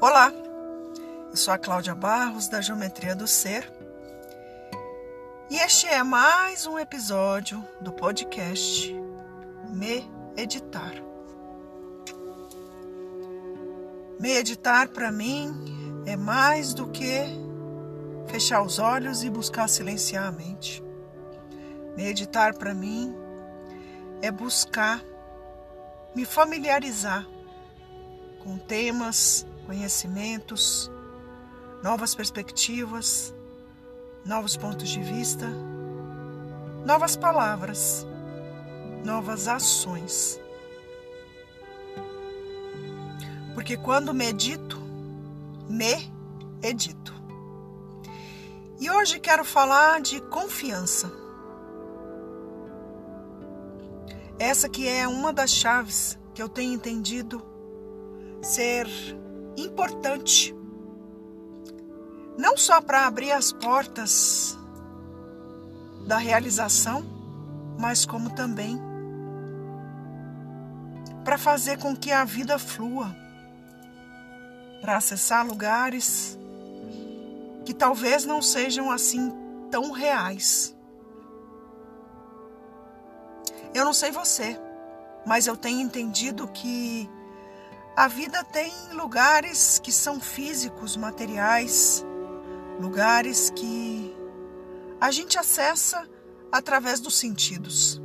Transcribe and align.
Olá, 0.00 0.32
eu 1.28 1.36
sou 1.36 1.52
a 1.52 1.58
Cláudia 1.58 1.92
Barros 1.92 2.46
da 2.46 2.60
Geometria 2.60 3.16
do 3.16 3.26
Ser 3.26 3.68
e 5.50 5.56
este 5.56 5.88
é 5.88 6.04
mais 6.04 6.68
um 6.68 6.78
episódio 6.78 7.66
do 7.80 7.92
podcast 7.92 8.94
Me 9.70 10.08
Editar. 10.36 10.92
Me 14.20 14.36
editar 14.36 14.88
para 14.88 15.10
mim 15.10 15.52
é 16.06 16.16
mais 16.16 16.72
do 16.72 16.86
que 16.90 17.26
fechar 18.28 18.62
os 18.62 18.78
olhos 18.78 19.24
e 19.24 19.30
buscar 19.30 19.68
silenciar 19.68 20.28
a 20.28 20.30
mente. 20.30 20.80
Meditar 21.96 22.54
para 22.54 22.72
mim 22.72 23.12
é 24.22 24.30
buscar 24.30 25.02
me 26.14 26.24
familiarizar 26.24 27.26
com 28.44 28.56
temas 28.58 29.44
conhecimentos, 29.68 30.90
novas 31.82 32.14
perspectivas, 32.14 33.34
novos 34.24 34.56
pontos 34.56 34.88
de 34.88 35.02
vista, 35.02 35.46
novas 36.86 37.14
palavras, 37.14 38.06
novas 39.04 39.46
ações. 39.46 40.40
Porque 43.52 43.76
quando 43.76 44.14
medito, 44.14 44.80
me 45.68 46.10
edito. 46.62 47.12
E 48.80 48.90
hoje 48.90 49.20
quero 49.20 49.44
falar 49.44 50.00
de 50.00 50.18
confiança. 50.22 51.12
Essa 54.38 54.66
que 54.66 54.88
é 54.88 55.06
uma 55.06 55.30
das 55.30 55.50
chaves 55.50 56.18
que 56.32 56.42
eu 56.42 56.48
tenho 56.48 56.72
entendido 56.72 57.42
ser 58.40 58.88
importante. 59.62 60.54
Não 62.36 62.56
só 62.56 62.80
para 62.80 63.06
abrir 63.06 63.32
as 63.32 63.52
portas 63.52 64.56
da 66.06 66.18
realização, 66.18 67.04
mas 67.78 68.06
como 68.06 68.30
também 68.30 68.80
para 71.28 71.36
fazer 71.36 71.78
com 71.78 71.94
que 71.94 72.10
a 72.10 72.24
vida 72.24 72.58
flua, 72.58 73.14
para 74.80 74.96
acessar 74.96 75.46
lugares 75.46 76.38
que 77.66 77.74
talvez 77.74 78.24
não 78.24 78.40
sejam 78.40 78.90
assim 78.90 79.30
tão 79.70 79.90
reais. 79.90 80.74
Eu 83.74 83.84
não 83.84 83.92
sei 83.92 84.10
você, 84.10 84.58
mas 85.26 85.46
eu 85.46 85.54
tenho 85.54 85.82
entendido 85.82 86.48
que 86.48 87.06
a 87.98 88.06
vida 88.06 88.44
tem 88.44 88.72
lugares 88.92 89.80
que 89.80 89.90
são 89.90 90.20
físicos, 90.20 90.96
materiais, 90.96 92.06
lugares 92.78 93.50
que 93.50 94.14
a 95.00 95.10
gente 95.10 95.36
acessa 95.36 96.08
através 96.52 97.00
dos 97.00 97.16
sentidos. 97.16 98.00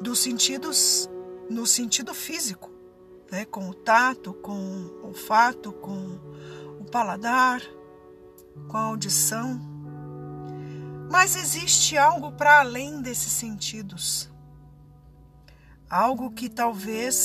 Dos 0.00 0.18
sentidos 0.18 1.08
no 1.48 1.64
sentido 1.64 2.12
físico, 2.12 2.72
né? 3.30 3.44
com 3.44 3.68
o 3.68 3.74
tato, 3.74 4.34
com 4.34 4.52
o 4.52 5.06
olfato, 5.06 5.72
com 5.72 6.18
o 6.80 6.84
paladar, 6.90 7.62
com 8.66 8.76
a 8.76 8.80
audição. 8.80 9.60
Mas 11.08 11.36
existe 11.36 11.96
algo 11.96 12.32
para 12.32 12.58
além 12.58 13.00
desses 13.00 13.30
sentidos 13.30 14.28
Algo 15.90 16.30
que 16.30 16.48
talvez, 16.48 17.16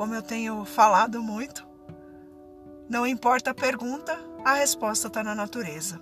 como 0.00 0.14
eu 0.14 0.22
tenho 0.22 0.64
falado 0.64 1.22
muito, 1.22 1.68
não 2.88 3.06
importa 3.06 3.50
a 3.50 3.54
pergunta, 3.54 4.18
a 4.42 4.54
resposta 4.54 5.08
está 5.08 5.22
na 5.22 5.34
natureza. 5.34 6.00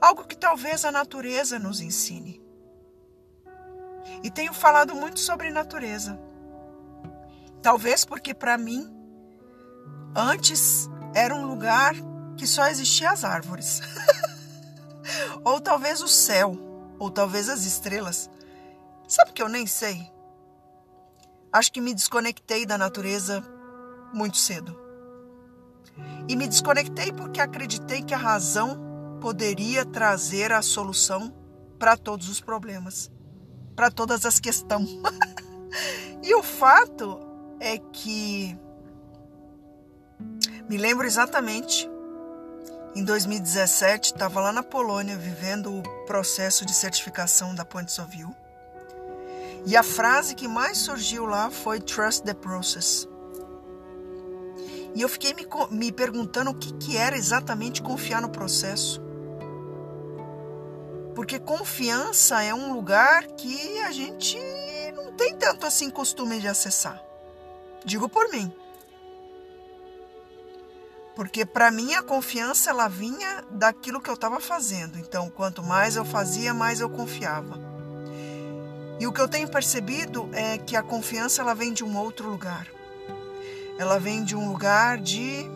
Algo 0.00 0.22
que 0.22 0.36
talvez 0.36 0.84
a 0.84 0.92
natureza 0.92 1.58
nos 1.58 1.80
ensine. 1.80 2.40
E 4.22 4.30
tenho 4.30 4.54
falado 4.54 4.94
muito 4.94 5.18
sobre 5.18 5.50
natureza. 5.50 6.16
Talvez 7.60 8.04
porque 8.04 8.32
para 8.32 8.56
mim, 8.56 8.88
antes 10.14 10.88
era 11.12 11.34
um 11.34 11.44
lugar 11.44 11.96
que 12.36 12.46
só 12.46 12.68
existia 12.68 13.10
as 13.10 13.24
árvores. 13.24 13.80
ou 15.42 15.60
talvez 15.60 16.00
o 16.00 16.06
céu, 16.06 16.56
ou 16.96 17.10
talvez 17.10 17.48
as 17.48 17.64
estrelas. 17.64 18.30
Sabe 19.08 19.32
que 19.32 19.42
eu 19.42 19.48
nem 19.48 19.66
sei? 19.66 20.08
Acho 21.52 21.72
que 21.72 21.80
me 21.80 21.94
desconectei 21.94 22.64
da 22.64 22.78
natureza 22.78 23.42
muito 24.12 24.36
cedo. 24.36 24.78
E 26.28 26.36
me 26.36 26.46
desconectei 26.46 27.12
porque 27.12 27.40
acreditei 27.40 28.02
que 28.02 28.14
a 28.14 28.18
razão 28.18 29.18
poderia 29.20 29.84
trazer 29.84 30.52
a 30.52 30.62
solução 30.62 31.34
para 31.78 31.96
todos 31.96 32.28
os 32.28 32.40
problemas, 32.40 33.10
para 33.74 33.90
todas 33.90 34.24
as 34.24 34.38
questões. 34.38 34.90
e 36.22 36.34
o 36.34 36.42
fato 36.42 37.18
é 37.58 37.78
que 37.78 38.56
me 40.68 40.76
lembro 40.76 41.06
exatamente. 41.06 41.88
Em 42.94 43.04
2017, 43.04 44.12
estava 44.12 44.40
lá 44.40 44.52
na 44.52 44.62
Polônia 44.62 45.16
vivendo 45.16 45.72
o 45.72 45.82
processo 46.06 46.66
de 46.66 46.74
certificação 46.74 47.54
da 47.54 47.64
Ponte 47.64 47.92
Sovil. 47.92 48.34
E 49.66 49.76
a 49.76 49.82
frase 49.82 50.34
que 50.34 50.48
mais 50.48 50.78
surgiu 50.78 51.26
lá 51.26 51.50
foi 51.50 51.80
Trust 51.80 52.22
the 52.24 52.34
Process. 52.34 53.08
E 54.94 55.02
eu 55.02 55.08
fiquei 55.08 55.34
me, 55.34 55.46
me 55.70 55.92
perguntando 55.92 56.50
o 56.50 56.54
que, 56.54 56.72
que 56.74 56.96
era 56.96 57.16
exatamente 57.16 57.82
confiar 57.82 58.20
no 58.20 58.30
processo. 58.30 59.00
Porque 61.14 61.38
confiança 61.38 62.42
é 62.42 62.54
um 62.54 62.72
lugar 62.72 63.26
que 63.26 63.78
a 63.80 63.92
gente 63.92 64.38
não 64.94 65.12
tem 65.12 65.36
tanto 65.36 65.66
assim 65.66 65.90
costume 65.90 66.40
de 66.40 66.48
acessar. 66.48 67.00
Digo 67.84 68.08
por 68.08 68.30
mim. 68.30 68.52
Porque 71.14 71.44
para 71.44 71.70
mim 71.70 71.94
a 71.94 72.02
confiança 72.02 72.70
ela 72.70 72.88
vinha 72.88 73.44
daquilo 73.50 74.00
que 74.00 74.08
eu 74.08 74.14
estava 74.14 74.40
fazendo. 74.40 74.98
Então, 74.98 75.28
quanto 75.28 75.62
mais 75.62 75.96
eu 75.96 76.04
fazia, 76.04 76.54
mais 76.54 76.80
eu 76.80 76.88
confiava. 76.88 77.69
E 79.00 79.06
o 79.06 79.12
que 79.12 79.20
eu 79.20 79.26
tenho 79.26 79.48
percebido 79.48 80.28
é 80.34 80.58
que 80.58 80.76
a 80.76 80.82
confiança 80.82 81.40
ela 81.40 81.54
vem 81.54 81.72
de 81.72 81.82
um 81.82 81.96
outro 81.96 82.28
lugar. 82.28 82.68
Ela 83.78 83.98
vem 83.98 84.22
de 84.22 84.36
um 84.36 84.50
lugar 84.50 84.98
de 84.98 85.46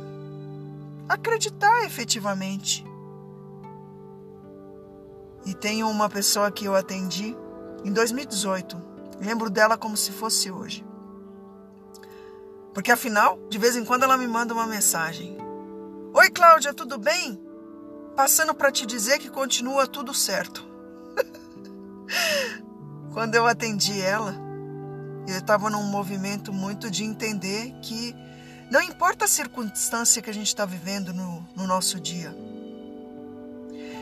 acreditar 1.06 1.84
efetivamente. 1.84 2.86
E 5.44 5.52
tem 5.52 5.84
uma 5.84 6.08
pessoa 6.08 6.50
que 6.50 6.64
eu 6.64 6.74
atendi 6.74 7.36
em 7.84 7.92
2018. 7.92 8.80
Lembro 9.20 9.50
dela 9.50 9.76
como 9.76 9.94
se 9.94 10.10
fosse 10.10 10.50
hoje. 10.50 10.82
Porque 12.72 12.90
afinal, 12.90 13.38
de 13.50 13.58
vez 13.58 13.76
em 13.76 13.84
quando 13.84 14.04
ela 14.04 14.16
me 14.16 14.26
manda 14.26 14.54
uma 14.54 14.66
mensagem. 14.66 15.36
Oi, 16.14 16.30
Cláudia, 16.30 16.72
tudo 16.72 16.96
bem? 16.96 17.38
Passando 18.16 18.54
para 18.54 18.72
te 18.72 18.86
dizer 18.86 19.18
que 19.18 19.28
continua 19.28 19.86
tudo 19.86 20.14
certo. 20.14 20.66
Quando 23.14 23.36
eu 23.36 23.46
atendi 23.46 24.00
ela, 24.00 24.34
eu 25.28 25.38
estava 25.38 25.70
num 25.70 25.84
movimento 25.84 26.52
muito 26.52 26.90
de 26.90 27.04
entender 27.04 27.72
que 27.80 28.12
não 28.68 28.82
importa 28.82 29.24
a 29.24 29.28
circunstância 29.28 30.20
que 30.20 30.28
a 30.28 30.34
gente 30.34 30.48
está 30.48 30.66
vivendo 30.66 31.14
no, 31.14 31.46
no, 31.54 31.64
nosso 31.64 32.00
dia, 32.00 32.34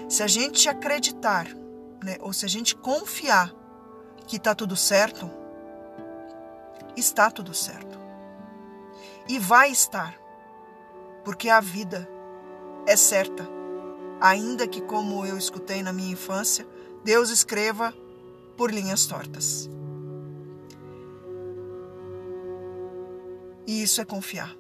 se 0.08 0.22
a 0.22 0.26
gente 0.26 0.66
acreditar, 0.66 1.46
né, 2.02 2.16
ou 2.20 2.32
se 2.32 2.46
a 2.46 2.48
gente 2.48 2.74
confiar 2.74 3.52
que 4.26 4.36
está 4.36 4.54
tudo 4.54 4.74
certo, 4.74 5.30
está 6.96 7.30
tudo 7.30 7.52
certo. 7.52 7.98
E 9.28 9.38
vai 9.38 9.70
estar, 9.70 10.14
porque 11.22 11.50
a 11.50 11.60
vida 11.60 12.08
é 12.86 12.96
certa, 12.96 13.46
ainda 14.22 14.66
que, 14.66 14.80
como 14.80 15.26
eu 15.26 15.36
escutei 15.36 15.82
na 15.82 15.92
minha 15.92 16.12
infância, 16.12 16.66
Deus 17.04 17.28
escreva 17.28 17.92
por 18.56 18.72
linhas 18.72 19.06
tortas. 19.06 19.68
E 23.66 23.82
isso 23.82 24.00
é 24.00 24.04
confiar. 24.04 24.54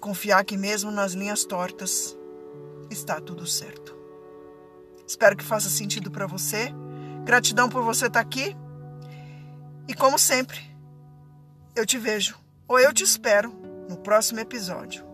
Confiar 0.00 0.44
que 0.44 0.56
mesmo 0.56 0.90
nas 0.90 1.12
linhas 1.12 1.44
tortas 1.44 2.16
está 2.90 3.20
tudo 3.20 3.46
certo. 3.46 3.96
Espero 5.06 5.36
que 5.36 5.44
faça 5.44 5.68
sentido 5.68 6.10
para 6.10 6.26
você. 6.26 6.72
Gratidão 7.24 7.68
por 7.68 7.82
você 7.82 8.06
estar 8.06 8.20
tá 8.20 8.26
aqui. 8.26 8.56
E 9.88 9.94
como 9.94 10.18
sempre, 10.18 10.60
eu 11.74 11.84
te 11.84 11.98
vejo 11.98 12.38
ou 12.68 12.78
eu 12.78 12.92
te 12.92 13.02
espero 13.02 13.52
no 13.88 13.96
próximo 13.96 14.40
episódio. 14.40 15.09